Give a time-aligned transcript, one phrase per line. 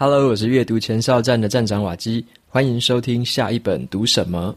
[0.00, 4.56] Hello，我是阅读前哨站的站长瓦基，欢迎收听下一本读什么。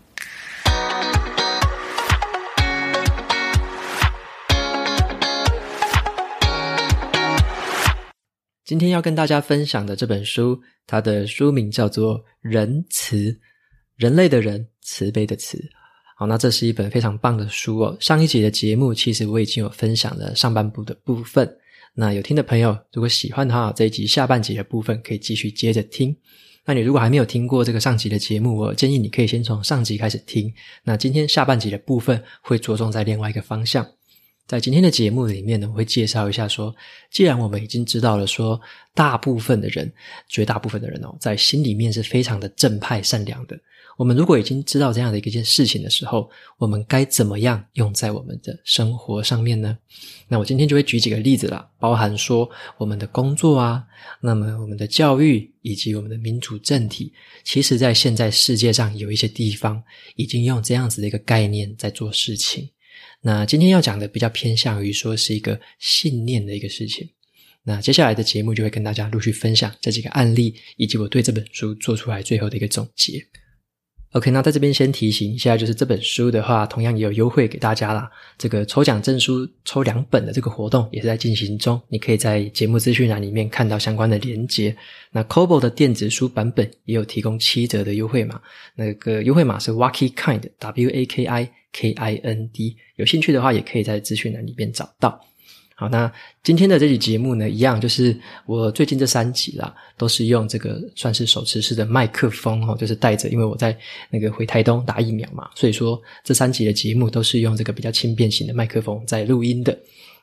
[8.64, 13.32] 今天要跟大家分享的这本书，它的书名叫做《仁慈》，
[13.96, 15.60] 人类的人，慈悲的慈。
[16.16, 17.98] 好，那这是一本非常棒的书哦。
[18.00, 21.52] 上一集的节目，其实我已经有分享了上半部的部分。
[21.94, 26.16] 那有听的朋友，如果喜欢的话，这一集下半集的部分可以继续接着听。
[26.66, 30.54] 那你如果还没有听过这个上集的节目，我建议你可以先从上集开始听。
[30.84, 33.86] 那今天下半集的部分会着重在另外一个方向。
[34.48, 36.74] 在今天的节目里面呢，我会介绍一下说，
[37.10, 38.60] 既然我们已经知道了说，
[38.94, 39.92] 大部分的人，
[40.28, 43.58] 绝大部分的人哦，在心里面是非常的正派善良的。
[43.98, 49.78] 我们如果已经知道这样的一件事情的时候，我们该怎么样用在我们的生活上面呢？
[50.28, 53.84] 那我今天就会举几个例子啦，包含说我们的工作啊，
[54.22, 59.82] 那么我们的教育以及我们的民主政体，其实在现在世界上有一些地方
[60.16, 62.70] 已经用这样子的一个概念在做事情。
[63.22, 67.08] 那今天要讲的比较偏向于说是一个信念的一个事情。
[67.64, 73.24] 那接下来的节目就会跟大家陆续分享这几个案例，以及我对这本书做出来最后的一个总结。
[74.12, 78.12] OK，那在这边先提醒一下，就是这本书的话，同样也有优惠给大家啦。
[78.38, 84.76] 这个抽奖证书抽两本的这个活动也是在进行中，你可以在节目资讯栏里面看到相关的连接。
[85.12, 88.42] 那 Kobo 的电子书版本也有提供七折的优惠码，
[88.76, 92.76] 那个优惠码是 Waki Kind，W A K I K I N D。
[92.98, 95.18] 有兴趣的话，也可以在资讯栏里面找到。
[95.82, 96.12] 好，那
[96.44, 98.16] 今天的这期节目呢，一样就是
[98.46, 103.76] 我最近这三集啦，都是用这个算是手持式的麦克风哦，就是带着，因为我在
[104.12, 109.76] 那个回台东打疫苗嘛，所以说这三集的节目都是用这个比较轻便型的麦克风在录音的。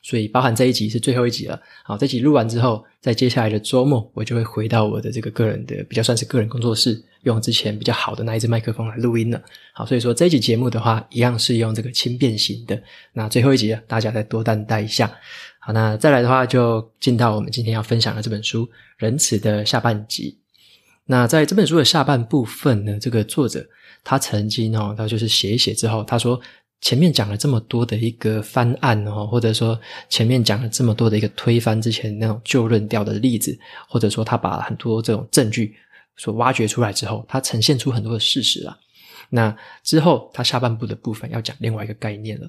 [0.08, 1.60] 所以，包含这一集是最后一集了。
[1.84, 9.38] 好，这集录完之后，在接下来的周末，我就会回到我的这个个人的比较算是个人工作室，用之前比较好的那一支麦克风来录音了。
[9.74, 12.82] 好，所以说这一集节目的话，一样是用这个轻便型的。
[13.12, 15.14] 那最后一集，大家再多担待一下。
[15.58, 18.64] 好，那再来的话，就进到我们今天要分享的这本书
[18.96, 20.38] 《仁慈》的下半集。
[21.04, 23.62] 那在这本书的下半部分呢，这个作者
[24.02, 26.40] 他曾经哦，他就是写一写之后，他说。
[26.80, 29.78] 前面讲了这么多的一个翻案哦，或者说
[30.08, 33.58] 前面讲了这么多的一个推翻之前那种旧论调的例子，
[33.88, 35.74] 或者说他把很多这种证据
[36.16, 38.78] 所挖掘出来之后，他呈现出很多的事实啊。
[39.28, 42.48] 那之后他下半部的部分要讲另外一个概念了。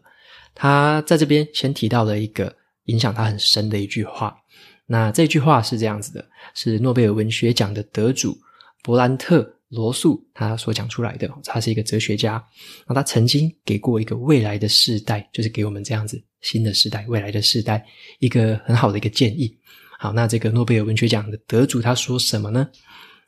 [0.54, 4.38] 他在这边先提到了一个影响他很深的一句话。
[4.86, 8.38] 那这句话是这样子的，是诺贝尔文学奖的得主
[8.84, 9.56] 勃兰特。
[9.70, 12.44] 罗素他所讲出来的，他是一个哲学家，
[12.88, 17.86] 那他曾经给过一个未来的世代，就是给我们这样子新的时代、未来的世代
[18.20, 19.56] 一个很好的一个建议。
[20.00, 22.68] 好，那这个诺贝尔文学奖的得主他说什么呢？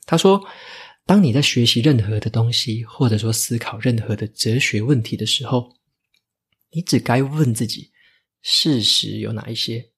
[0.04, 0.42] 他说
[1.06, 5.72] ：“当你在学习任何的东西，或者说思考任何的哲学问题的时候，
[6.72, 7.90] 你只该问自己，
[8.40, 9.90] 事实有哪一些？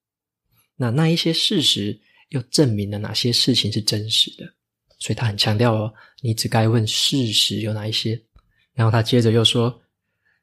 [0.75, 4.53] 那那一些事实又证明了哪些事情是真实的？”
[5.05, 5.93] 所以他很强调哦，
[6.23, 8.19] 你只该问事实有哪一些。
[8.73, 9.79] 然后他接着又说，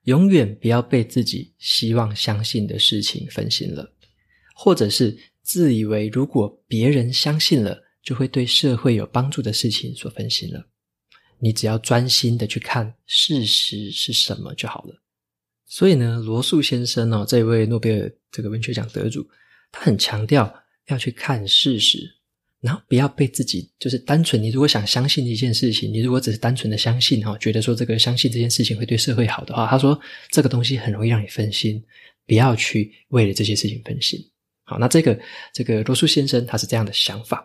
[0.05, 3.93] 永远不要被自己希望相信的事情分心了，
[4.55, 10.65] 或者是自以为如果别人相信了，就会对社会有帮助的事情所分心了。
[11.41, 15.03] 你只要专心的去看事实是什么就好了。
[15.67, 19.29] 所以呢，罗素先生哦，这位诺贝尔这个文学奖得主，
[19.73, 20.55] 他很强调
[20.87, 22.22] 要去看事实。
[22.63, 30.01] 然后不要被自己就是单纯，你如果想相信一件事情，你如果只是单纯的相信哈，觉得说这个相信这件事情会对社会好的话，他说
[30.31, 31.83] 这个东西很容易让你分心，
[32.25, 34.19] 不要去为了这些事情分心。
[34.63, 35.19] 好，那这个
[35.53, 37.45] 这个罗素先生他是这样的想法，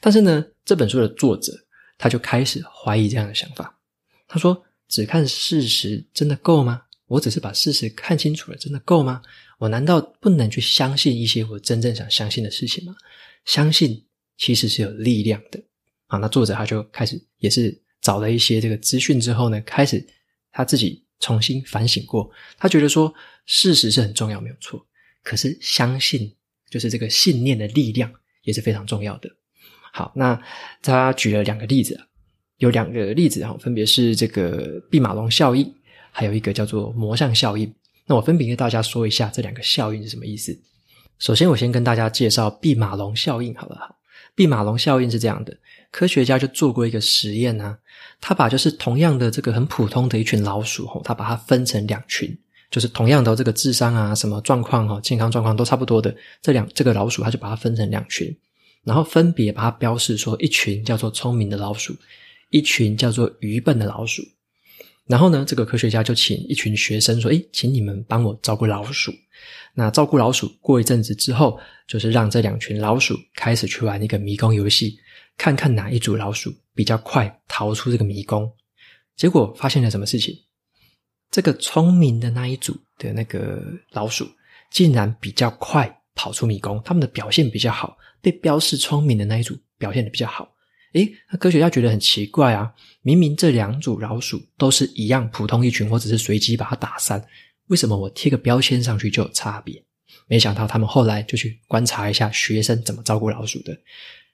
[0.00, 1.52] 但是呢，这本书的作者
[1.98, 3.78] 他就开始怀疑这样的想法。
[4.26, 6.80] 他说：“只看事实真的够吗？
[7.06, 9.20] 我只是把事实看清楚了，真的够吗？
[9.58, 12.96] 我难道不能去相信一些我真正想相信的事情吗？
[13.44, 14.02] 相信。”
[14.38, 15.60] 其实是有力量的
[16.06, 16.16] 啊！
[16.18, 20.02] 那作者他就开始也是找了一些这个资讯之后呢，开始
[20.52, 23.12] 他自己重新反省过，他觉得说
[23.44, 24.82] 事实是很重要，没有错。
[25.24, 26.34] 可是相信
[26.70, 28.10] 就是这个信念的力量
[28.44, 29.28] 也是非常重要的。
[29.92, 30.40] 好，那
[30.80, 32.00] 他举了两个例子，
[32.58, 35.74] 有两个例子哈，分别是这个毕马龙效应，
[36.12, 37.74] 还有一个叫做魔像效应。
[38.06, 40.58] 那我分别跟大家说一下这两个效应是什么意思。
[41.18, 43.97] 首先，我先跟大家介绍毕马龙效应，好不好？
[44.38, 45.52] 毕马龙效应是这样的，
[45.90, 47.76] 科学家就做过一个实验啊，
[48.20, 52.38] 他把就是同样的这个很普通的一群老鼠吼，他把它分成两群，
[52.70, 58.32] 就是同样的这个智商啊、什么状况哈、健康状况都差不多的这两这个老鼠，他就把它分成两群，
[58.84, 61.92] 然后分别把它标示说，一群叫做聪明的老鼠，
[62.50, 64.22] 一群叫做愚笨的老鼠。
[65.08, 69.12] 然后呢，这个科学家就请一群学生说：“诶，请你们帮我照顾老鼠。”
[69.74, 74.98] 那照顾老鼠过一阵子之后，就是让这两群老鼠开始去玩一个迷宫游戏，
[75.38, 78.50] 看看哪一组老鼠比较快逃出这个迷宫。
[79.16, 80.36] 结果发现了什么事情？
[81.30, 83.62] 这个聪明的那一组的那个
[83.92, 84.28] 老鼠，
[84.70, 90.46] 竟然比较快跑出迷宫，他们的表现比较好，被标示聪明的那一组表现的比较好。
[90.98, 92.72] 诶，那科学家觉得很奇怪啊！
[93.02, 97.24] 明明这两组老鼠都是一样普通一群，或者是随机把它打散，
[97.68, 99.82] 为什么我贴个标签上去就有差别？
[100.26, 103.78] 没想到他们后来就去观察一下学生怎么照顾老鼠的。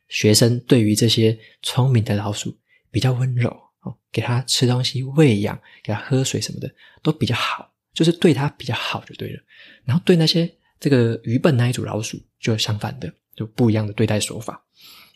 [0.08, 2.56] 学生对于这些聪明的老鼠
[2.90, 3.49] 比较温柔
[3.82, 6.70] 哦，给它吃东西、喂养、给它喝水什么的
[7.02, 9.40] 都比较好，就是对它比较好就对了。
[9.84, 10.50] 然后对那些
[10.81, 14.64] 这个愚笨那一组老鼠就相反的，就不一样的对待手法。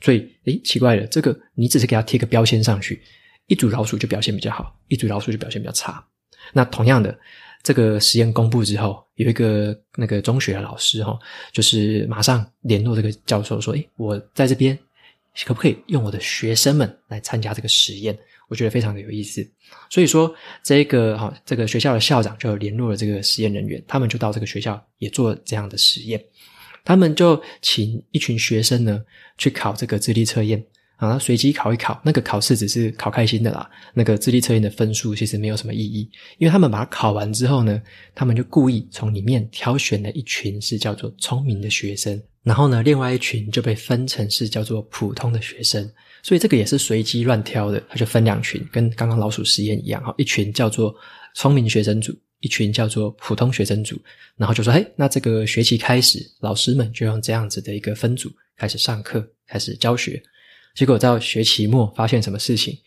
[0.01, 3.03] 所以，诶，奇怪了，这个你只是给它贴个标签上去，
[3.47, 6.05] 一组老鼠就表现比较好，一组老鼠就表现比较差。
[6.53, 7.19] 那同样的，
[7.63, 11.19] 这个实验公布之后，有一个那个中学的老师哈，
[11.53, 14.79] 就是马上联络这个教授说：“诶，我在这边
[15.45, 18.17] 可不可以用我的学生们来参加这个实验？
[18.49, 19.47] 我觉得非常的有意思。”
[19.91, 26.23] 所以说，这个哈，这个学校的校长就联络了这个实验人员，他们就到这个学校也做这样的实验。
[26.85, 29.03] 他们就请一群学生呢
[29.37, 30.65] 去考这个智力测验
[30.97, 33.71] 啊，随机考一考，那个考试只是考开心的啦。
[33.95, 37.81] 那个智力测验的分数其实没有什么意义，因为他们把它考完之后呢，
[38.15, 45.89] 他们就故意从里面挑选了一群是叫做聪明的学生，然后呢，另外一群就被分成是叫做普通的学生。
[46.21, 50.93] 所以这个也是随机乱挑的，他就分两群，跟刚刚老鼠实验一样哈，一群叫做
[51.37, 52.13] 聪明学生组。
[52.41, 54.01] 一群叫做普通学生组，
[54.37, 60.23] 然后就说：“嘿，那这个学期开始，老师们就用这样子的一个分组开始上课，开始教学。
[60.75, 62.79] 结果到学期末，发现什么事情？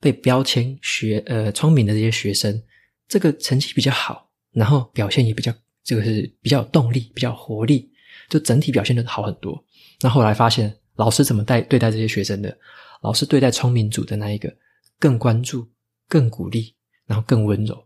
[0.00, 2.62] 被标签学呃聪明的这些学生，
[3.08, 5.52] 这个成绩比较好，然后表现也比较
[5.84, 7.90] 这个是比较有动力，比较活力，
[8.28, 9.64] 就整体表现都好很多。
[10.00, 12.56] 那后来发现，老师怎么带对待这些学生的？
[13.02, 14.52] 老师对待聪明组的那一个
[14.98, 15.68] 更关注、
[16.08, 16.74] 更鼓励，
[17.06, 17.76] 然后更温柔。”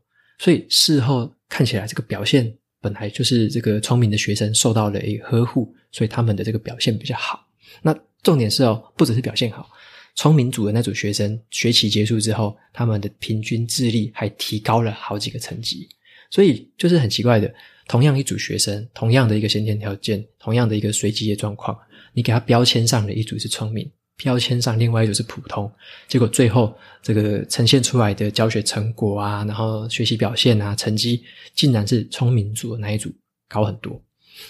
[0.43, 7.47] 所以事后看起来，这个表现本来就是这个聪明的学生受到了一个呵护，所以他们的这个表现比较好。
[7.81, 9.71] 那重点是哦，不只是表现好，
[10.17, 15.89] 聪明组的那组学生学期结束之后，他们的平均智力还提高了好几个层级。
[16.29, 17.55] 所以就是很奇怪的，
[17.87, 21.79] 同样一组学生，同样的一个先天条件，同样的一个随机的状况，
[22.13, 23.89] 你给他标签上的一组是聪明。
[24.17, 25.71] 标签上，另外一组是普通，
[26.07, 31.25] 结果最后这个呈现出来的教学成果啊，然后学习表现啊，成绩
[31.55, 33.13] 竟然是聪明组的那一组
[33.49, 34.01] 高很多。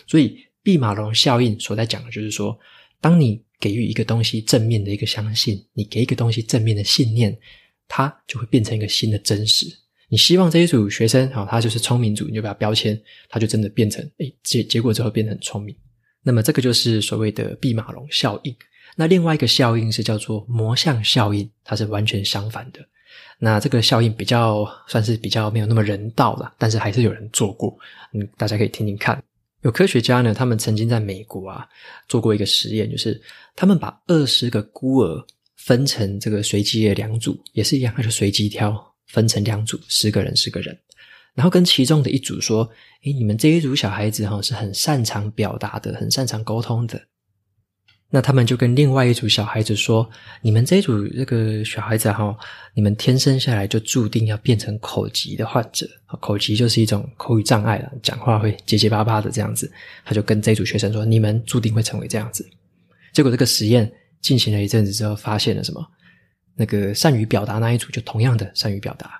[0.07, 2.59] 所以毕马龙效应所在讲的就是说，
[3.01, 7.37] 当你给予一个东西正面的一个相信，你给一个东西正面的信念，
[7.89, 9.67] 它就会变成一个新的真实。
[10.09, 13.01] 你希望这一组学生好，他就是聪明组，你就把他标签，
[13.31, 15.75] 他就真的变成诶结结果之后变成很聪明。
[16.23, 18.55] 那么这个就是所谓的毕马龙效应。
[18.97, 22.81] 那另外一个效应是叫做魔像效应，它是完全相反的。
[23.39, 27.77] 那这个效应比较算是比较没有那么人道了，但是还是有人做过，
[28.13, 29.23] 嗯，大家可以听听看。
[29.63, 31.67] 有科学家呢，他们曾经在美国啊
[32.09, 33.21] 做过一个实验，就是
[33.57, 35.25] 他们把二十个孤儿
[35.57, 40.77] 分成这个随机的两组，也是一样，他就随机挑，分成两组，十个人，十个人，
[41.35, 42.69] 然后跟其中的一组说
[43.05, 47.01] ：“诶，你们这一组小孩子哈是很擅长表达的，很擅长沟通的。”
[48.15, 50.07] 那他们就跟另外一组小孩子说
[50.43, 52.37] ：“你们这一组这个小孩子哈，
[52.75, 55.89] 你们天生下来就注定要变成口疾的患者。
[56.21, 59.73] 口疾就是一种口语障碍了，讲话会结结巴巴的这样子。”
[60.05, 62.47] 他就跟这组学生说：“你们注定会成为这样子。”
[63.15, 63.91] 结果这个实验
[64.21, 65.83] 进行了一阵子之后，发现了什么？
[66.55, 69.19] 那个善于表达那一组就同样的善于表达，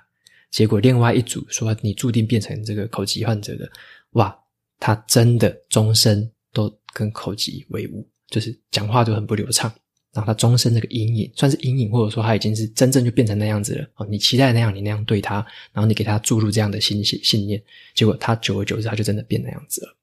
[0.51, 3.67] 结果另外一组说：“你注定变成这个口疾患者的。”
[4.13, 4.37] 哇，
[4.79, 8.07] 他真的终身都跟口疾为伍。
[8.33, 9.71] 就是讲话就很不流畅，
[10.11, 13.87] 然后他终身那个阴影，算是阴影，或者说他已经是真正就变成那样子了。
[13.93, 15.35] 哦，你期待那样，你那样对他，
[15.71, 17.61] 然后你给他注入这样的信信信念，
[17.93, 19.95] 结果他久而久之他就真的变那样子了。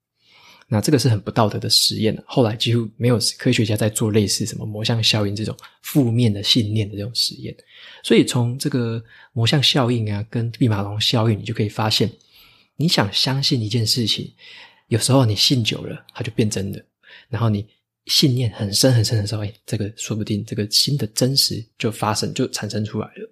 [0.68, 2.22] 那这个是很不道德的实验了。
[2.24, 7.52] 后来几乎没有科学家在做类似什么魔像效应这种负面的信念的这种实验。
[8.04, 12.08] 所以从这个魔像效应啊，跟毕马龙效应，你就可以发现，
[12.76, 14.32] 你想相信一件事情，
[14.86, 16.80] 有时候你信久了，它就变真的，
[17.28, 17.66] 然后你。
[18.06, 23.30] 信念很深很深的时候，哎，这个说不定这个新的真实就发生就产生出来了。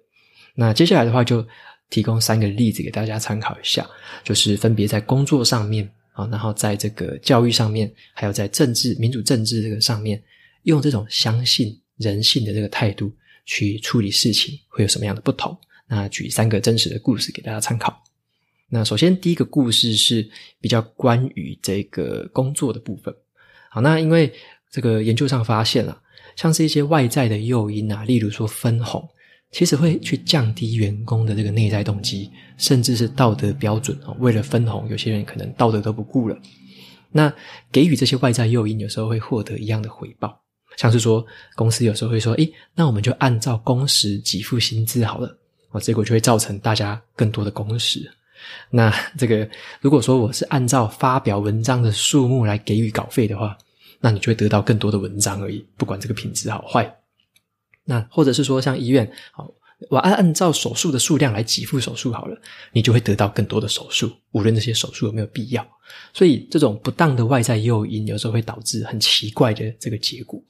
[0.55, 1.45] 那接下来的话，就
[1.89, 3.87] 提供三个例子给大家参考一下，
[4.23, 10.21] 就是分别在工作上面啊，然后在这个教育上面，还有在政治民主政治这个上面，
[10.63, 13.11] 用这种相信人性的这个态度
[13.45, 15.57] 去处理事情，会有什么样的不同？
[15.87, 18.03] 那举三个真实的故事给大家参考。
[18.67, 20.29] 那首先第一个故事是
[20.61, 23.11] 比较关于这个工作的部分。
[23.71, 24.31] 好，那因为
[24.71, 25.99] 这个研究上发现了，
[26.35, 29.07] 像是一些外在的诱因啊，例如说分红，
[29.51, 34.15] 其实会去降低员工的这个内在动机，甚至是道德标准啊。
[34.19, 36.37] 为了分红，有些人可能道德都不顾了。
[37.11, 37.33] 那
[37.71, 40.39] 给予这些外在诱因，有时候会获得一样的回报，
[40.77, 45.35] 像是说公司有时候会说：“诶，那我们就按照工时给付薪资好了。”
[45.71, 48.11] 哦，结果就会造成大家更多的工时。
[48.69, 49.47] 那这个
[49.81, 53.57] 如果说我是按照发表文章的数目来给予稿费的话，
[53.99, 56.95] 那你就会得到更多的文章而已，不管这个品质好坏。
[57.83, 59.51] 那或者是说像医院，好，
[59.89, 62.39] 我按按照手术的数量来给付手术好了，
[62.71, 65.67] 你就会得到更多的手术，无论这些手术有没有必要。
[66.13, 70.41] 所以这种不当的外在诱因，有时候会导致很奇怪的这个结果。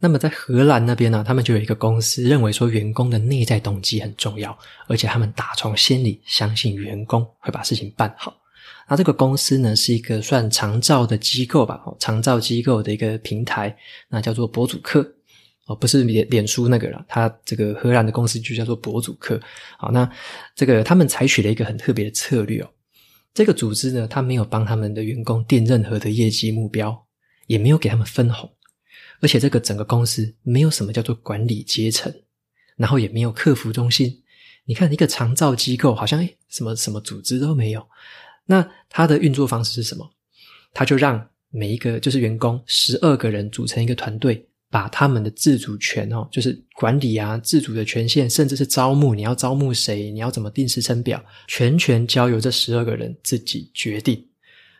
[0.00, 8.36] 那么在荷兰那边呢，他们就有一个公司认为说，员工的内在动机很重要，而且他们打从心里相信员工会把事情办好。
[8.92, 13.74] 那这个公司呢，是一个算长照的机构吧，长照机构的一个平台，
[14.10, 15.00] 那叫做博主客
[15.64, 19.40] 哦，不是脸脸书那个了，它这个荷兰的公司就叫做博主客。
[19.78, 20.06] 好，那
[20.54, 22.68] 这个他们采取了一个很特别的策略哦，
[23.32, 27.06] 这个组织呢，他没有帮他们的员工定任何的业绩目标，
[27.46, 28.52] 也没有给他们分红。
[29.22, 32.14] 而且这个整个公司没有什么叫做管理阶层，
[32.76, 34.22] 然后也没有客服中心。
[34.66, 37.88] 你看一个长照机构，好像什么什么组织都没有。
[38.46, 40.08] 那它的运作方式是什么？
[40.74, 54.26] 他就让每一个就是员工十二个人组成一个团队，把他们的自主权哦，就是管理啊、自主的权限，甚至是招募，你要招募谁，你要怎么定时程表，全权交由这十二个人自己决定。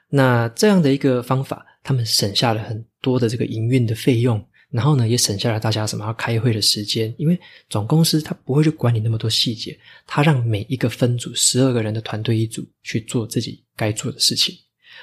[0.09, 4.43] 那这样的一个方法，他们省下了很多的这个营运的费用，
[4.73, 7.15] 然后呢，也省下了大家什么要开会的时间。
[7.19, 7.39] 因为
[7.69, 14.57] 总公司他不会去管你那么多细节，他让每一个分组十二个人的团队一组去做自己该做的事情。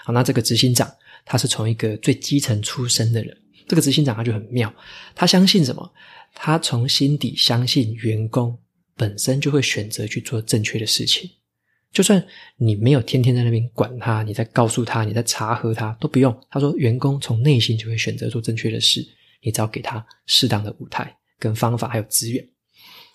[0.03, 0.91] 好，那这个执行长
[1.23, 4.73] 他是从一个最基层出身的人，这个执行长他就很妙，
[5.13, 5.93] 他相信什么？
[6.33, 8.57] 他从心底相信员工
[8.95, 11.29] 本身就会选择去做正确的事情。
[11.91, 12.23] 就算
[12.55, 16.39] 你没有天天在那边管他，你在告诉他，你在查核他，都不用。
[16.49, 19.03] 他说，员工从内心就会选择做正确的事，
[19.41, 22.47] 你只要给他适当的舞台、跟方法还有资源。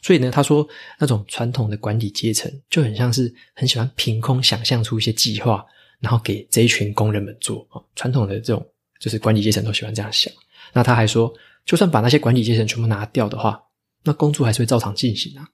[0.02, 5.64] 所以呢，他说那种传统的管理阶层就很像是很喜欢凭空想象出一些计划，
[6.00, 7.80] 然后给这一群工人们做啊。
[7.96, 8.66] 传统的这种
[9.00, 10.30] 就是管理阶层都喜欢这样想。
[10.74, 11.32] 那他还说，
[11.64, 13.58] 就算把那些管理阶层全部拿掉的话，
[14.02, 15.48] 那工作还是会照常进行啊。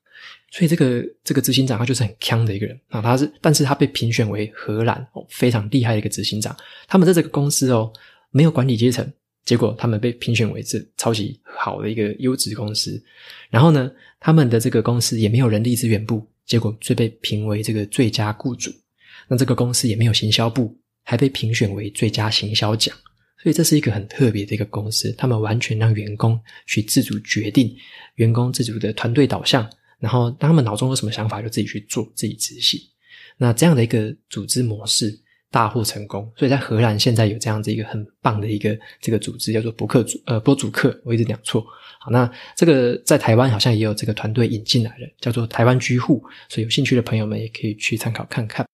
[0.50, 6.55] 所以这个这个执行长他就是很强的一个人啊，他是，但是他被评选为荷兰哦非常厉害的一个执行长。
[6.89, 7.93] 他们在这个公司哦
[8.31, 9.09] 没有管理阶层，
[9.44, 13.02] 结果他们被评选为这超级好的一个优质公司。
[13.50, 18.70] 然后呢，他们的这个公司也没有人力资源部，结果却被评为这个最佳雇主。
[19.28, 22.97] 那这个公司也没有行销部，还被评选为最佳行销奖。
[23.42, 27.75] 所以这是一个很特别的一个公司，他们完全让员工去自主决定，
[28.16, 29.68] 员工自主的团队导向。
[29.99, 32.80] 然后，当他们脑中有什么想法，就自己去做，自己执行。
[33.37, 35.18] 那这样的一个组织模式
[35.50, 41.64] 大获成功，所以在荷兰现在有这样子一个很棒的一个这个组织，叫做博客组呃博主客，我一直讲错。
[41.99, 46.23] 好，那这个在台湾好像也有这个团队引进来了，叫做台湾居户。
[46.49, 48.64] 所以有兴趣的朋友们也可以去参考看看。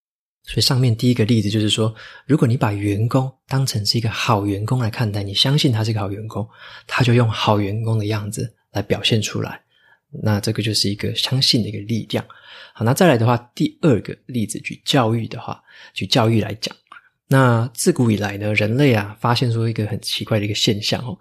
[0.43, 1.93] 所以上面第一个例子就是说，
[2.25, 6.47] 如果你把员工当成是一个好员工来看待，你相信他是一个好员工，
[6.85, 9.59] 他就用好员工的样子来表现出来。
[10.21, 12.25] 那这个就是一个相信的一个力量。
[12.73, 16.75] 好，那再来的话，第二个例子，举教育的话，举教育来讲，
[17.27, 21.17] 那自古以来呢，人类啊，发现说一个很奇怪的一个现象哦，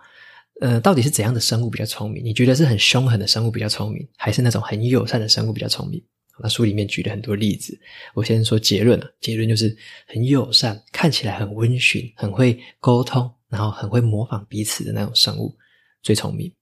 [0.61, 2.25] 呃，到底是怎样的生物比较聪明？
[2.25, 6.03] 你觉得是很凶狠的生物比较聪明，还是那种很友善的生物比较聪明？
[6.39, 7.79] 那书里面举了很多例子，
[8.13, 9.75] 我先说结论啊，结论就是
[10.07, 15.57] 很友善，看起来很温驯，很会沟通，然后很会模仿彼此的那种生物
[16.03, 16.53] 最聪明。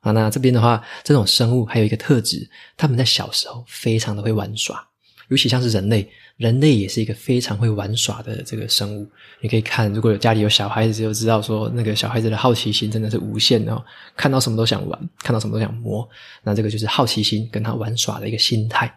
[0.00, 4.82] 啊，那这边的话，这种生物还有一个特质，他们在小时候非常的会玩耍，
[5.28, 9.10] 尤其像是人类，人类也是一个非常会玩耍的这个生物。
[9.40, 13.84] 你可以看，如果有家里有小孩子，就知道说那个小孩子的好奇心真的是无限的哦，
[14.16, 16.08] 看到什么都想玩，看到什么都想摸。
[16.42, 18.92] 那这个就是好奇心跟他玩耍的一个心态。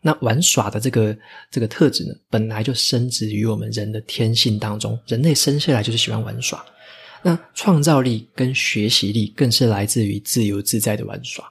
[0.00, 1.16] 那玩耍的这个
[1.50, 6.64] 这个特质呢，本来就深植于我们人的天性当中，人类生下来就是喜欢玩耍。
[7.22, 11.44] 那创造力跟学习力更是来自于自由自在的玩耍，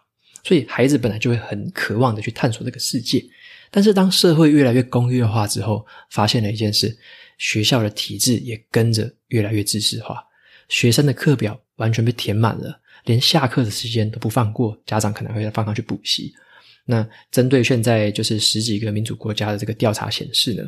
[0.43, 3.23] 所以孩子本来就会很渴望的去探索这个世界。
[3.69, 6.97] 但是当社会越来越工业化之后，发现了一件事：
[7.37, 10.23] 学校的体制也跟着越来越知识化，
[10.69, 16.33] 学生的课表完全被填满了，连下课的时间都不放过，家长可能会放他去补习。
[16.85, 20.65] 那针对现在就是十几个民主国家的这个调查显示呢，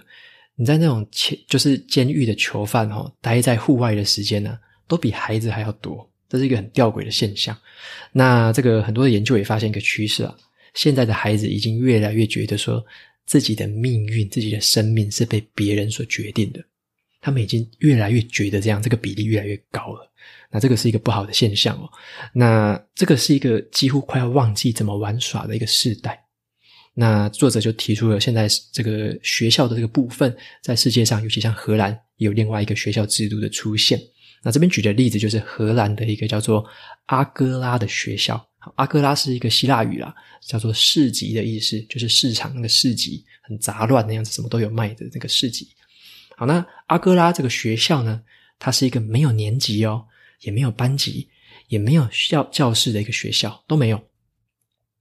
[0.56, 1.08] 你在那种
[1.48, 7.58] 就是监狱的囚犯哦，待在户外的时间呢，都比孩子还要多，这是一个很吊诡的现象。
[8.12, 10.36] 那这个很多的研究也发现一个趋势啊，
[10.74, 12.84] 现在的孩子已经越来越觉得说
[13.26, 16.60] 自己的命运、自己的生命是被别人所决定的，
[17.22, 20.12] 他们已经越来越觉得这样，这个比例越来越高了。
[20.52, 21.88] 那这个是一个不好的现象哦。
[22.34, 26.20] 那这个是一个几乎快要忘记怎么玩耍的一个世代。
[26.96, 33.98] 那作者就提出了，现在这个学校的这个部分，在世界上，尤其像荷兰，有另外一个学校制度的出现。
[34.42, 36.66] 那这边举的例子就是荷兰的一个叫做
[37.06, 38.46] 阿哥拉的学校。
[38.76, 45.68] 阿哥拉是一个希腊语啦，叫做市集的意思，就是市场那个市集，很杂乱那样子，什么都有卖的那个市集。
[46.36, 48.22] 好，那阿哥拉这个学校呢，
[48.58, 50.06] 它是一个没有年级哦。
[50.42, 51.28] 也没有班级，
[51.68, 54.02] 也没有教教室的一个学校都没有。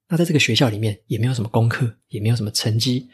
[0.09, 3.09] 那在这个学校里面，也没有什么功课，也没有什么成绩。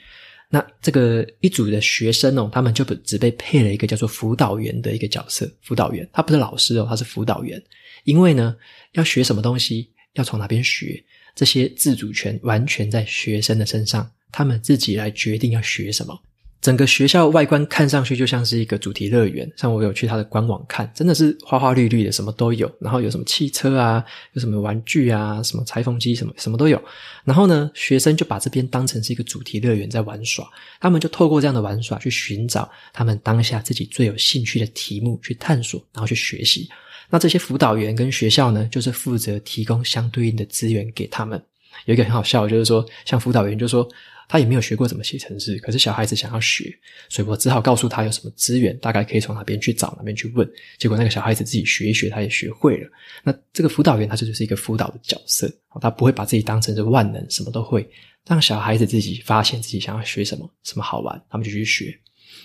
[0.48, 5.50] 那这个一组的学生哦，他们就只被配了一个叫做辅导员的一个角色。
[5.62, 7.60] 辅导员他不是老师哦，他是辅导员。
[8.04, 8.54] 因为呢，
[8.92, 11.02] 要学什么东西，要从哪边学，
[11.34, 16.16] 这些自主权完全在学生的身上，他们自己来决定要学什么。
[16.64, 22.75] 整个学校外观看上去就像是一个主题乐园，像我有去它的官网看，真的是花花绿绿的，什么都有。
[22.80, 24.02] 然后有什么汽车啊，
[24.33, 26.83] 有什么玩具啊，什么裁缝机，什么什么都有。
[27.23, 30.49] 然后呢，学生就把这边当成是一个主题乐园在玩耍，
[30.80, 36.66] 他们就透过这样的玩耍去寻找他们当下自己最有兴趣的题目去探索，然后去学习。
[37.11, 41.38] 那这些辅导员跟学校呢，就是负责提供相对应的资源给他们。
[41.85, 43.87] 有一个很好笑，就是说，像辅导员就说。
[44.35, 46.76] 他也没有学过怎么写程式，可是小孩子想要学，
[47.09, 50.45] 所以我只好告诉他有什么资源，大概可以从哪边去找，哪边去问。
[50.76, 52.91] 结果那个小孩子自己学一学，他也学会了。
[53.23, 55.49] 那这个辅导员他就是一个辅导的角色，
[55.81, 57.88] 他不会把自己当成是万能，什么都会，
[58.26, 61.97] 让小孩子自己发现自己想要学什么，什么好玩，他们就去学。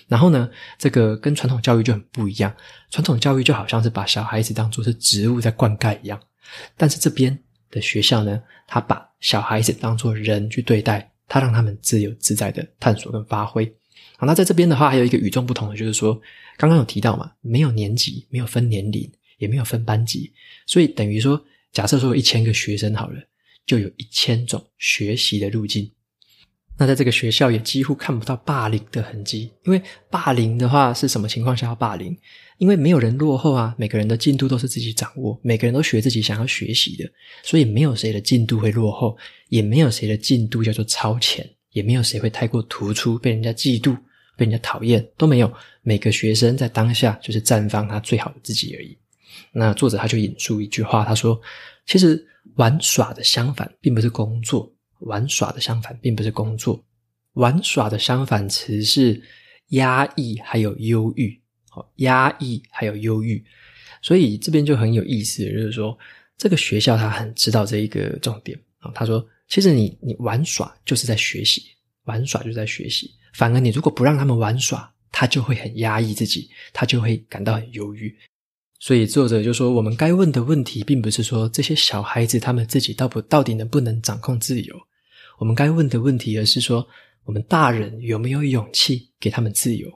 [0.06, 0.48] 然后呢，
[0.78, 2.54] 这个跟传统教育就很不一样，
[2.92, 6.20] 传统教育就好像是把小孩子当作是植物在灌溉一样，
[6.76, 7.36] 但是这边
[7.68, 11.04] 的学校呢，他把小孩子当作人去对待。
[11.30, 13.64] 他让他们自由自在的探索跟发挥。
[14.16, 16.20] 好，那在这边的话，还有一个与众不同的，就是说，
[16.58, 20.32] 刚刚有提到嘛，没有年级，没有分年龄，也没有分班级，
[20.66, 21.40] 所以等于说，
[21.70, 23.20] 假设说有一千个学生好了，
[23.64, 25.88] 就有一千种学习的路径。
[26.76, 32.16] 那在这个学校也几乎看不到霸凌的痕迹，因为霸凌的话是什么情况下要霸凌？
[32.60, 37.10] 因为没有人落后啊，每个人的进度都是自己掌握，每个人都学自己想要学习的，
[37.42, 39.16] 所以没有谁的进度会落后，
[39.48, 43.96] 也没有谁的进度叫做超前，也没有谁会太过突出，被人家嫉妒、
[44.36, 45.50] 被人家讨厌，都没有。
[45.80, 48.94] 每个学生在当下就是绽放他最好的自己而已。
[49.52, 51.40] 那作者他就引述一句话，他说
[51.88, 52.22] ：“其实
[52.56, 54.70] 玩耍的相反并不是工作。”
[55.00, 56.84] 玩耍的相反并不是工作，
[57.32, 59.18] 玩耍的相反词是
[59.68, 61.39] 压抑还有忧郁。
[61.96, 63.44] 压抑还有忧郁，
[64.02, 65.96] 所以这边就很有意思，就是说
[66.38, 68.90] 这个学校他很知道这一个重点啊。
[68.94, 71.62] 他说，其实你你玩耍就是在学习，
[72.04, 73.10] 玩耍就是在学习。
[73.34, 78.14] 反而你如果不让他们玩耍，他就会很压抑自己，他就会感到很忧郁。
[78.78, 84.74] 所以作者就说，我们该问的问题，并不是说这些小孩子他们自己到不到底能不能掌控自由。
[85.38, 86.86] 我们该问的问题，而是说，
[87.24, 89.88] 我们大人有没有勇气给他们自由？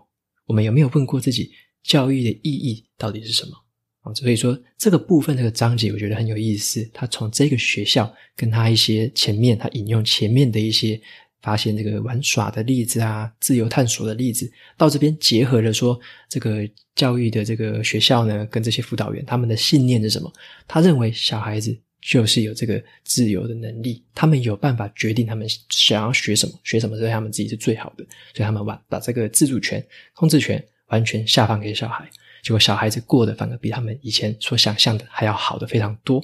[0.47, 1.51] 我们有没有问过自己，
[1.85, 3.53] 教育的意义到底是什么？
[4.01, 6.85] 啊，所以说这个部分这个章节，我觉得很有意思。
[6.93, 11.01] 他从这个学校跟他一些前面，他引用前面的一些
[11.41, 15.97] 发现这个玩耍的例子啊，自由探索的例子，到这边结合了说，
[16.29, 20.33] 这个教育的这个学校呢，跟这些辅导员他们的信念是什么？
[20.67, 21.79] 他认为小孩子。
[22.07, 30.63] 就是有这个自由的能力，他们有办法决定他们想要学什么，学什么对他们自己是最好的，所以他们把把这个自主权、控制权
[30.95, 32.09] 完全下放给小孩，
[32.41, 36.23] 结果小孩子过得反而比他们以前所想象的还要好的非常多。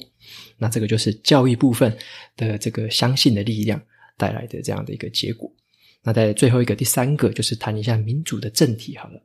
[0.57, 1.93] 那这个就是教育部分
[2.37, 3.81] 的这个相信的力量
[4.15, 5.51] 带来的这样的一个结果。
[6.03, 9.21] 那在最后一个第三个就是谈一下民主的政体好了。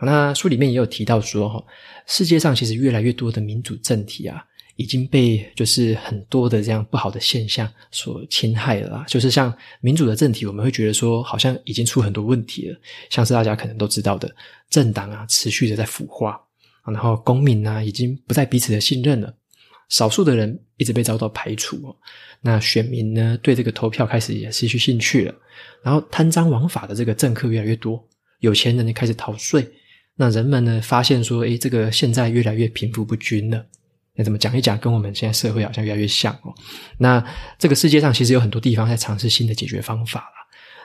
[0.00, 1.64] 那书里面也有提到说哈，
[2.06, 4.44] 世界上其实越来越多的民主政体啊。
[4.76, 14.34] 已经被就是很多的这样不好的现象所侵害了，就是像民主的政体，我们会觉得说好像已经出很多问题了，像是大家可能都知道的
[14.68, 16.40] 政党啊，持续的在腐化，
[16.86, 19.32] 然后公民啊已经不再彼此的信任了，
[19.88, 21.94] 少数的人一直被遭到排除，
[22.40, 25.34] 那选民呢对这个投票开始也失去兴趣了，
[25.82, 28.04] 然后贪赃枉法的这个政客越来越多，
[28.40, 29.64] 有钱人就开始逃税，
[30.16, 33.64] 那人们呢发现说，诶，这个现在越来越贫富不均了。
[34.14, 36.54] 那怎么讲一讲，跟我们现在社会好像越来越像哦。
[36.98, 37.24] 那
[37.58, 40.36] 这个世界上其实有很多地方在尝试新的解决方法啦。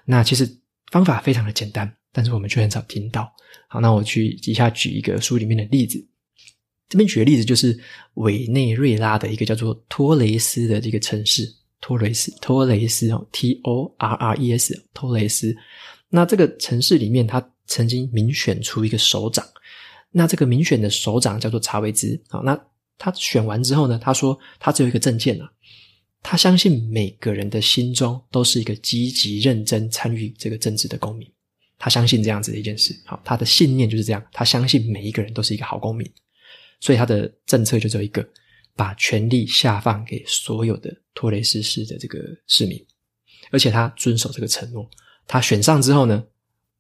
[0.05, 0.49] 那其实
[0.91, 3.31] 方法非常的简单，但是我们却很少听到。
[3.67, 6.03] 好，那我去以下举一个书里面的例子。
[6.87, 7.79] 这边举的例子就是
[8.15, 11.47] 委内瑞拉的一个叫做托雷斯的这个城市。
[11.81, 15.55] 托雷斯，托雷斯哦，T O R R E S，托雷斯。
[16.09, 19.45] 那这个城市里面，他曾经民选出一个首长。
[20.11, 22.21] 那这个民选的首长叫做查韦兹。
[22.27, 22.59] 好，那
[22.99, 25.51] 他选完之后呢，他说他只有一个政见啊，
[26.21, 31.27] 他相信每个人的心中都是一个积极认真参与这个政治的公民。
[31.79, 32.95] 他相信这样子的一件事。
[33.05, 36.07] 好，他的信念就是这样，他相信每一个人都是一个好公民。
[36.79, 38.23] 所以他的政策就只有一个。
[38.75, 42.81] 把权力下放给所有的托雷斯市的这个市民，
[43.51, 44.89] 而且他遵守这个承诺。
[45.27, 46.23] 他选上之后呢，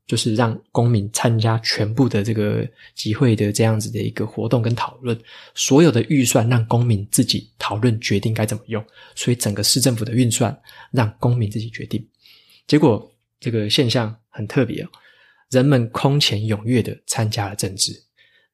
[0.09, 5.15] 就是让公民参加全部的这个集会的这样子的一个活动跟讨论，
[5.53, 8.83] 所有的预算让公民自己讨论决定该怎么用。
[9.13, 10.59] 所以整个市政府的运算
[10.91, 12.03] 让公民自己决定。
[12.65, 13.07] 结果
[13.39, 14.89] 这个现象很特别哦，
[15.51, 17.93] 人们空前踊跃的参加了政治，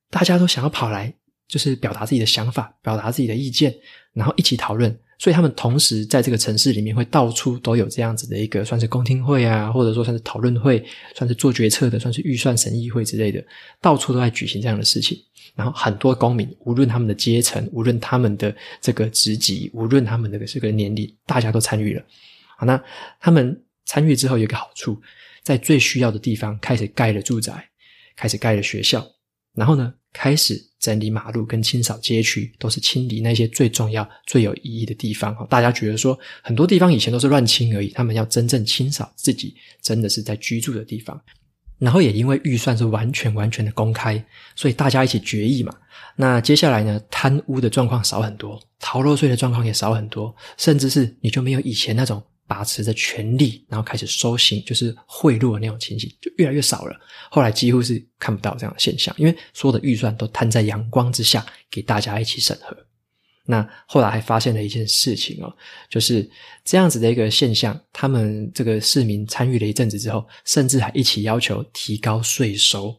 [0.09, 1.15] 大家都想要跑来。
[1.47, 3.73] 就是表达自己的想法，表达自己的意见，
[4.13, 4.95] 然后一起讨论。
[5.17, 10.83] 所以他们同时在这个城市里面会到处都有这样子的一个算是公听会啊，或者说算是讨论会，
[11.15, 13.41] 算是做决策的，算是预算审议会之类的，
[13.79, 15.17] 到处都在举行这样的事情。
[15.55, 22.03] 然后很多公民，无论他们的阶层，无论他们的这个职级，无论他们的这个年龄，大家都参与了。
[22.57, 22.81] 好，那
[23.21, 25.01] 他们参与之后有一个好处，
[25.43, 27.69] 在最需要的地方开始盖了住宅，
[28.17, 29.05] 开始盖了学校，
[29.53, 35.35] 然后呢，开始整理马路跟清扫街区，都是清理那些最重要、最有意义的地方。
[35.49, 41.21] 大家觉得说，很多地方以前都是乱清而已，他们要真正清扫自己，真的是在居住的地方。
[41.77, 44.23] 然后也因为预算是完全完全的公开，
[44.55, 45.75] 所以大家一起决议嘛。
[46.15, 52.23] 那接下来呢，贪污的状况少很多，逃漏税的状况也少很多，甚至是你就没有以前那种。
[52.47, 56.95] 把持着权力，然后开始收行，就是贿赂的那种情形，就越来越少了。
[57.29, 62.75] 后来几乎是看不到这样的现象，因为所有的预算都摊在阳光之下，给大家一起审核。
[63.47, 65.55] 那后来还发现了一件事情哦，
[65.89, 66.27] 就是
[66.63, 72.95] 这样子的一个现象，他们这个市民参与了一阵子之后，甚至还一起要求提高税收。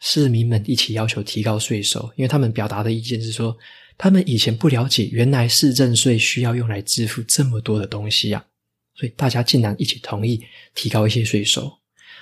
[0.00, 3.56] 市民们一起要求提高税收，因为他们表达的意见是说，
[3.98, 8.55] 他们以前不了解，原来市政税需要用来支付这么多的东西呀、啊。
[8.96, 10.42] 所以大家竟然一起同意
[10.74, 11.70] 提高一些税收，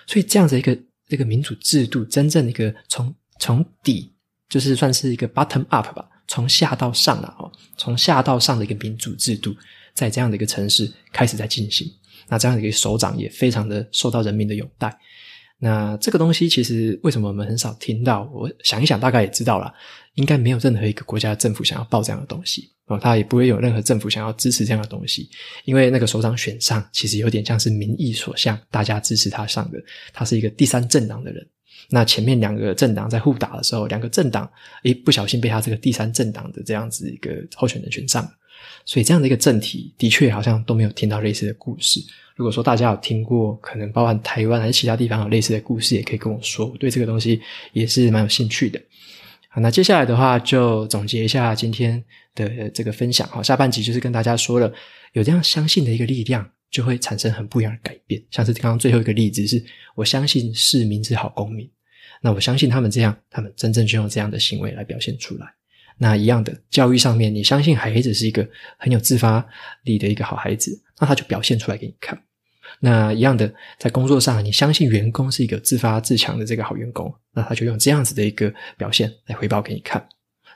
[0.06, 0.76] 所以这样子一个
[1.08, 4.12] 这个民主制度，真正的一个从从底
[4.48, 9.54] 就是算是一个 bottom up 吧，从下到上了哦，从下到上的一个民主制度，
[9.94, 11.90] 在这样的一个城市开始在进行。
[12.28, 14.96] 那这样的一个首长也非常的受到人民的拥戴。
[15.58, 18.30] 那这个东西其实为什么我们很少听到？
[18.32, 19.72] 我想一想，大概也知道了，
[20.14, 22.70] 应该没有任何一个国家的政府想要报这样的东西。
[22.86, 25.30] 哦，他也不会有任何政府想要支持这样的东西，
[25.64, 31.46] 因为那个首长选上，其实有点像是民意所向，大家支持他上的，他是一个第三政党的人。
[31.88, 34.50] 那前面两个政党在互打的时候，两个政党
[34.82, 38.30] 诶不小心被他这个第三政党的这样子一个候选人选上，
[38.84, 42.00] 所以这样的一个政体的确好像都没有听到类似的故事。
[42.34, 47.40] 如果说大家有听过，可能包含台湾还是其他地方有类似的故事，也可以跟我说，我对这个东西
[47.72, 48.80] 也是蛮有兴趣的。
[49.48, 52.02] 好，那接下来的话就总结一下今天
[52.34, 53.28] 的这个分享。
[53.28, 54.72] 好，下半集就是跟大家说了，
[55.12, 58.20] 有这样相信的一个力量，就会产生很不一样的改变。
[58.32, 61.70] 像是刚刚最后一个例子是，我相信市民是好公民，
[62.20, 65.46] 那我相信他们这样，他们真正就用这样的行为来表现出来。
[65.96, 68.44] 那一样的教育上面，你相信孩子是一个
[68.76, 69.46] 很有自发
[69.84, 72.20] 力的一个好孩子，那他就表现出来给你看。
[72.80, 80.06] 那一样的，在工作上，你相信员工是一个自发自强的这个好员工，那他就用这样子的一个表现来回报给你看。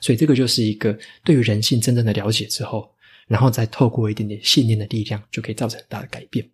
[0.01, 2.90] 所以这个就是一个对于人性真正的了解之后，
[3.27, 6.49] 然后再透过一点点信念的力量，就可以造成很大的改变。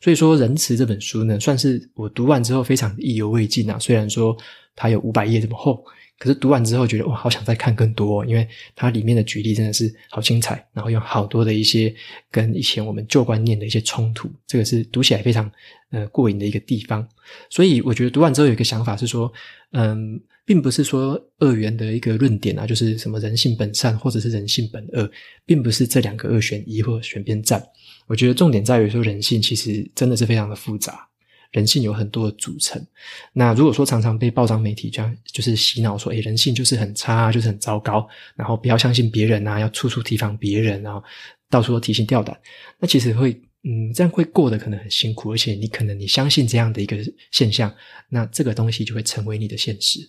[0.00, 3.78] 所以说，《仁慈》这本书呢，算是我读完之后非常意犹未尽啊。
[3.78, 4.36] 虽然说
[4.74, 5.84] 它有五百页这么厚。
[6.22, 11.92] 可是读完之后觉得哇，好想再看更多哦，因为它里面的举例真的是好精彩，然后有好多的一些
[12.30, 15.50] 跟以前我们旧观念的一些冲突，这个是读起来非常
[15.90, 17.04] 呃过瘾的一个地方。
[17.50, 19.32] 所以我觉得读完之后有一个想法是说，
[19.72, 25.10] 嗯，并不是说二元的一个论点啊，就是什么人性本善或者是人性本恶，
[25.44, 27.60] 并不是这两个二选一或选边站。
[28.06, 31.08] 我觉得重点在于说人性其实真的是非常的复杂。
[31.52, 32.84] 人性有很多的组成，
[33.32, 41.02] 那如果说常常被报章媒体这样就是洗脑说，诶，人性就是很差，就是很糟糕，然后不要相信别人啊，要处处提防别人，然后
[41.50, 42.36] 到处都提心吊胆，
[42.78, 46.96] 那其实会，嗯，这样会过得可能很辛苦，而且你可能你相信这样的一个
[47.30, 47.72] 现象，
[48.08, 50.00] 那这个东西就会成为你的现实。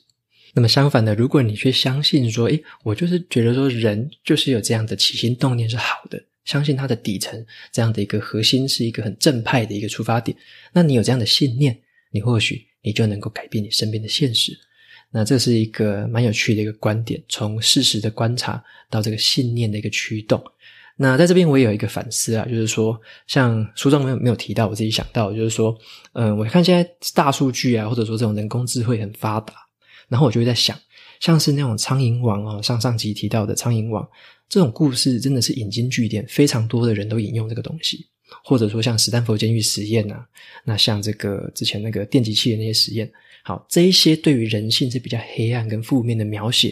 [0.56, 10.38] 那么相反的，如果你却相信说，诶，我就是觉得说人就是有这样的起心动念是好的，相信它的底层这样的一个核心是一个很正派的一个出发点，
[10.72, 11.78] 那你有这样的信念，
[12.12, 14.58] 你或许你就能够改变你身边的现实。
[15.12, 20.44] 那这是一个蛮有趣的一个观点，从事实的观察到这个信念的一个驱动。
[20.96, 25.76] 那在这边我也有一个反思啊，就是说，像书中没有没有提到，我自己想到，就是说，
[26.14, 29.54] 嗯，我看现在大数据啊，或者说这种人工智慧很发达。
[30.08, 30.78] 然后我就会在想，
[31.20, 34.08] 像是那种苍蝇网哦，上上集提到的苍蝇网
[34.54, 38.06] 这种故事，真的是引经据典，非常多的人都引用这个东西。
[38.44, 40.24] 或者说像史丹佛监狱实验啊，
[40.64, 43.12] 那像这个之前那个电击器的那些实验，
[43.44, 46.72] 好，这一些对于人性是比较黑暗跟负面的描写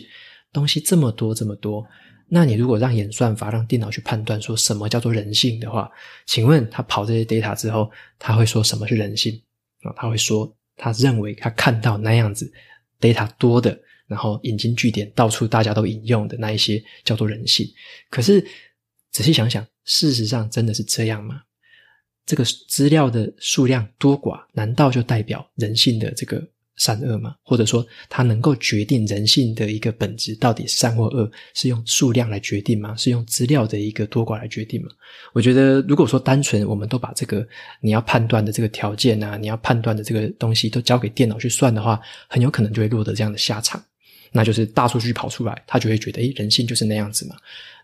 [0.54, 1.84] 东西这么多这么多，
[2.28, 5.90] 那你如果让演算法让电脑去判断说什么叫做人性的话，
[6.28, 7.90] 请问他跑这些 data 之后，
[8.20, 9.42] 他会说什么是人性
[9.82, 9.92] 啊？
[9.96, 12.54] 他会说他认为他看到那样子。
[13.00, 13.76] data 多的，
[14.12, 17.66] 然后引经据典，到处大家都引用的那一些叫做人性。
[18.10, 18.46] 可是
[19.10, 21.42] 仔细想想，事实上真的是这样吗？
[22.26, 26.46] 这个资料的数量多寡，难道就代表人性的这个
[26.76, 27.36] 善恶吗？
[27.42, 32.96] 或者说，它能够决定人性的一个本质到底善或恶，是用数量来决定吗？
[32.96, 34.90] 是用资料的一个多寡来决定吗？
[35.34, 37.46] 我觉得，如果说单纯我们都把这个
[37.82, 43.84] 你要判断的这个条件啊，你要判断的这个东西都交给电脑去算的话，很有可能就会落得这样的下场。
[44.32, 47.36] 那就是大数据跑出来，他就会觉得，诶，人性就是那样子嘛。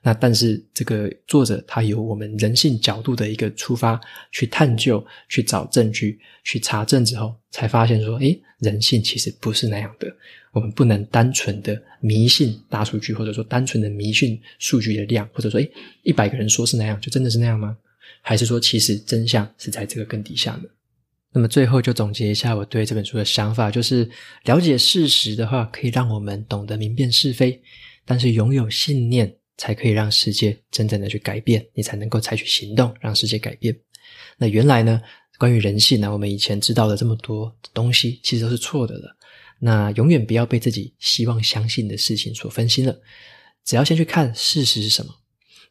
[0.02, 4.00] 那但是这个作者他由我们人性角度的一个出发
[4.32, 10.08] 去探究、去找证据、去查证之后，才发现说，诶，人性其实不是那样的。
[10.54, 15.72] 我们不能单纯的迷信大数据，或者说单纯的迷信数据的量，或者说，诶，
[16.04, 17.78] 一百个人说是那样，就真的是那样吗？
[18.22, 20.64] 还是说，其实真相是在这个更底下呢？
[21.38, 24.10] 那么最后就总结一下我对这本书的想法，就是
[24.46, 27.62] 了解事实的话，可以让我们懂得明辨是非，
[28.06, 33.78] 但是拥有信念才可以让世界真正的去改变，你才能够采取行动让世界改变。
[34.36, 35.00] 那原来呢，
[35.38, 39.16] 关于人性呢，我们以前知道的这么多东西，其实都是错的了。
[39.60, 43.00] 那永远不要被自己希望相信的事情所分心了，
[43.64, 45.14] 只要先去看事实是什么，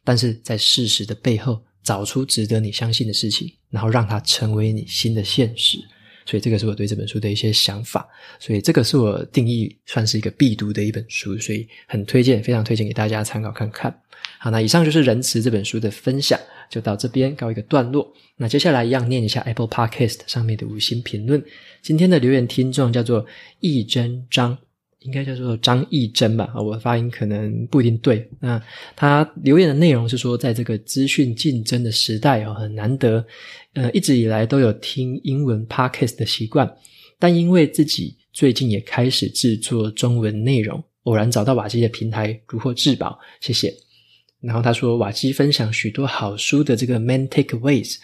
[0.05, 5.77] 但是在事实的背后，找出值得你相信的事情，然后让它成为你新的现实。
[6.25, 8.05] 所以这个是我对这本书的一些想法。
[8.37, 14.01] 所以这个是我定义算是一个必读的一本书，所以很推荐，非常推荐给大家参考看看。
[14.37, 16.37] 好，那以上就是《仁慈》这本书的分享，
[16.69, 18.13] 就到这边告一个段落。
[18.35, 21.41] 那接下来一样念一下 Apple Podcast 上面的五星评论。
[21.81, 23.25] 今天的留言听众叫做
[23.61, 24.57] 易真章。
[25.01, 28.27] 应该叫做张义珍吧，我的发音可能不一定对。
[28.39, 28.61] 那
[28.95, 33.23] 他留言的内容是说，在这个资讯竞争的时代哦，很难得，
[33.73, 36.69] 呃，一直以来都有听英文 podcast 的习惯，
[37.19, 43.73] 但因为自己最近也开始制作中文内容，偶然找到瓦基的平台，如获至宝，谢谢。
[44.41, 47.97] 然后他说，瓦基分享许多好书的这个 main takeaways，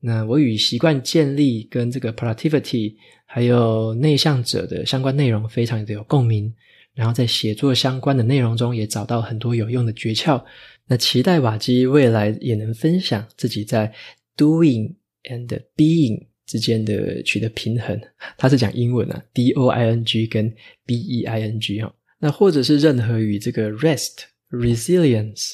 [0.00, 2.94] 那我与习惯建立跟这个 productivity。
[3.32, 6.52] 还有内向者的相关内容非常的有共鸣，
[6.94, 10.42] 然后在写作相关的内容中也找到很多有用的诀窍。
[10.88, 13.94] 那期待瓦基未来也能分享自己在
[14.36, 18.00] doing and being 之间的取得平衡。
[18.36, 20.52] 他是讲英文啊，D O I N G 跟
[20.84, 21.94] B E I N G 哈。
[22.18, 25.52] 那或者是任何与这个 rest、resilience、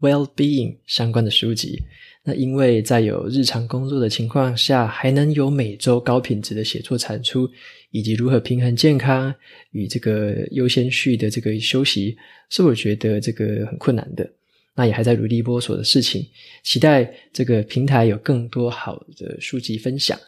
[0.00, 1.80] well-being 相关的书籍。
[2.26, 7.46] 那因为在有日常工作的情况下，还能有每周高品质的写作产出，
[7.90, 9.32] 以及如何平衡健康
[9.72, 12.16] 与这个优先序的这个休息，
[12.48, 14.26] 是我觉得这个很困难的。
[14.74, 16.26] 那也还在努力摸索的事情，
[16.62, 20.18] 期待这个平台有更多好的书籍分享。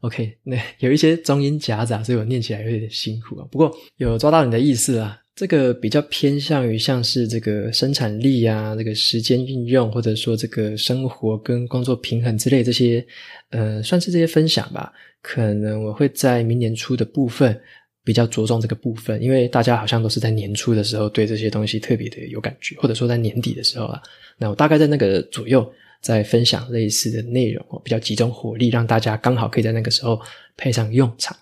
[0.00, 3.48] OK，那 有一些中英夹杂，所以我念起来有点辛苦啊。
[3.50, 5.18] 不过有抓到你的意思啊。
[5.36, 13.06] 这个比较偏向于像是这个生产力啊，这个时间运用，或者说这个生活跟工作平衡之类这些，
[13.50, 14.90] 呃，算是这些分享吧。
[15.20, 17.60] 可能我会在明年初的部分
[18.02, 24.00] 比较着重这个部分，因为大家好像都是在年初的时候对这些东西特别的有感觉，或者说在年底的时候啊，
[24.38, 25.70] 那我大概在那个左右
[26.00, 30.18] 在分享类似的内容，比较集中火力，让大家刚好可以在那个时候
[30.56, 31.36] 派上用场。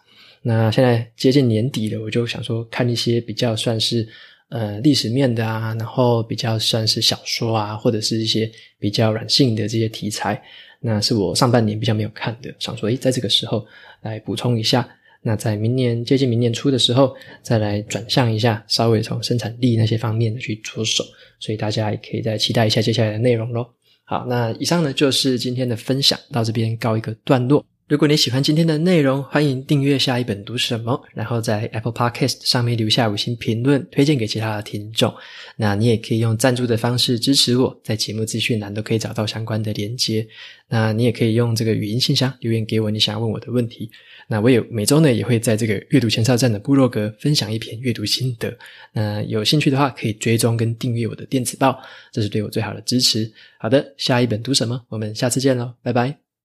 [0.46, 4.06] 那现在接近年底了，我就想说看一些比较算是
[4.50, 10.40] 呃历史面的啊，然后比较算是小说啊，或者是一些比较软性的这些题材，
[10.80, 13.66] 那是我上半年比较没有看的，想说诶，在这个时候
[14.02, 14.86] 来补充一下。
[15.26, 21.02] 那在明年接近明年初的时候，再来转向一下，稍微从生产力那些方面的去着手，
[21.40, 23.74] 所以大家也可以再期待一下接下来的内容咯。
[24.04, 27.64] 好，那以上呢就是今天的分享，到这边告一个段落。
[27.86, 35.14] 如果你喜欢今天的内容，欢迎订阅下一本读什么，然后在 Apple Podcast 上面留下五星评论，推荐给其他的听众。
[35.56, 40.26] 那你也可以用赞助的方式支持我，在节目资讯栏都可以找到相关的连接。
[40.66, 43.90] 那你也可以用这个语音信箱留言给我，你想要问我的问题。
[44.28, 48.50] 那我也每周呢也会在这个阅读前哨站的部落格分享一篇阅读心得。
[48.94, 51.78] 那有兴趣的话，可以追踪跟订阅我的电子报，
[52.10, 53.30] 这是对我最好的支持。
[53.58, 54.82] 好的，下一本读什么？
[54.88, 56.23] 我们下次见喽，拜拜。